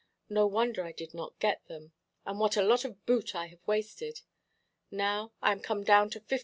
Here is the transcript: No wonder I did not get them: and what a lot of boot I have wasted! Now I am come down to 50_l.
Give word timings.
No 0.29 0.47
wonder 0.47 0.83
I 0.83 0.93
did 0.93 1.13
not 1.13 1.37
get 1.37 1.63
them: 1.67 1.91
and 2.25 2.39
what 2.39 2.57
a 2.57 2.63
lot 2.63 2.83
of 2.85 3.05
boot 3.05 3.35
I 3.35 3.45
have 3.49 3.67
wasted! 3.67 4.21
Now 4.89 5.31
I 5.43 5.51
am 5.51 5.59
come 5.59 5.83
down 5.83 6.09
to 6.09 6.19
50_l. 6.19 6.39